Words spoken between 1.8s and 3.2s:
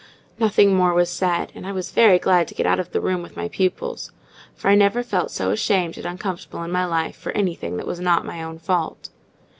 very glad to get out of the